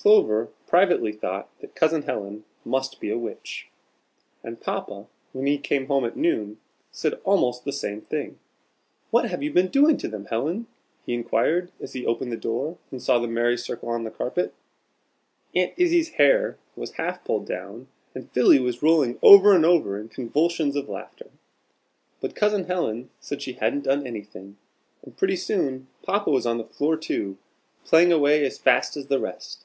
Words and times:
Clover 0.00 0.50
privately 0.68 1.10
thought 1.12 1.48
that 1.58 1.74
Cousin 1.74 2.02
Helen 2.02 2.44
must 2.64 3.00
be 3.00 3.10
a 3.10 3.18
witch; 3.18 3.66
and 4.44 4.60
Papa, 4.60 5.08
when 5.32 5.46
he 5.46 5.58
came 5.58 5.86
home 5.88 6.04
at 6.04 6.16
noon, 6.16 6.60
said 6.92 7.20
almost 7.24 7.64
the 7.64 7.72
same 7.72 8.02
thing. 8.02 8.38
"What 9.10 9.24
have 9.28 9.42
you 9.42 9.52
been 9.52 9.66
doing 9.66 9.96
to 9.96 10.06
them, 10.06 10.26
Helen?" 10.26 10.68
he 11.04 11.14
inquired, 11.14 11.72
as 11.80 11.94
he 11.94 12.06
opened 12.06 12.30
the 12.30 12.36
door, 12.36 12.78
and 12.92 13.02
saw 13.02 13.18
the 13.18 13.26
merry 13.26 13.58
circle 13.58 13.88
on 13.88 14.04
the 14.04 14.12
carpet. 14.12 14.54
Aunt 15.56 15.74
Izzie's 15.76 16.10
hair 16.10 16.58
was 16.76 16.92
half 16.92 17.24
pulled 17.24 17.46
down, 17.46 17.88
and 18.14 18.30
Philly 18.30 18.60
was 18.60 18.84
rolling 18.84 19.18
over 19.20 19.52
and 19.52 19.64
over 19.66 19.98
in 19.98 20.08
convulsions 20.10 20.76
of 20.76 20.88
laughter. 20.88 21.26
But 22.20 22.36
Cousin 22.36 22.66
Helen 22.66 23.10
said 23.18 23.42
she 23.42 23.54
hadn't 23.54 23.82
done 23.84 24.06
anything, 24.06 24.58
and 25.02 25.16
pretty 25.16 25.36
soon 25.36 25.88
Papa 26.02 26.30
was 26.30 26.46
on 26.46 26.56
the 26.56 26.64
floor 26.64 26.96
too, 26.96 27.36
playing 27.84 28.12
away 28.12 28.46
as 28.46 28.58
fast 28.58 28.96
as 28.96 29.08
the 29.08 29.18
rest. 29.18 29.64